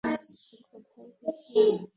[0.03, 0.19] আর
[0.71, 1.79] কোথাও গিয়েছিলেন?